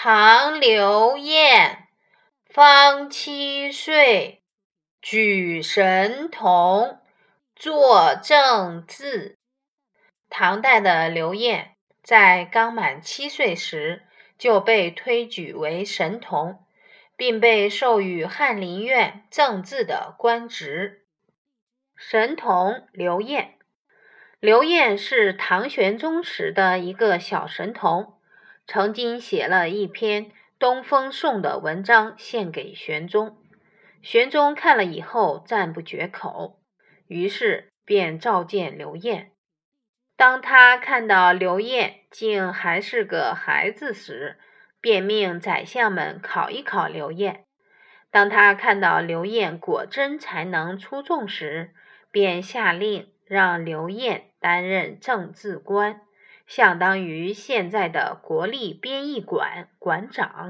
[0.00, 1.88] 唐刘晏，
[2.46, 4.44] 方七岁，
[5.02, 7.00] 举神童，
[7.56, 9.36] 作正字。
[10.30, 14.04] 唐代的刘晏在刚满七岁时
[14.38, 16.64] 就被推举为神童，
[17.16, 21.06] 并被授予翰林院正字的官职。
[21.96, 23.58] 神童刘晏，
[24.38, 28.14] 刘晏是唐玄宗时的一个小神童。
[28.70, 30.26] 曾经写了一篇
[30.58, 33.38] 《东风颂》的文章献给玄宗，
[34.02, 36.60] 玄宗看了以后赞不绝口，
[37.06, 39.32] 于是便召见刘晏。
[40.18, 44.38] 当他看到刘晏竟还是个孩子时，
[44.82, 47.46] 便命宰相们考一考刘晏。
[48.10, 51.72] 当他看到刘晏果真才能出众时，
[52.10, 56.02] 便下令让刘晏担任政治官。
[56.48, 60.46] 相当于现在的国立编译馆馆长。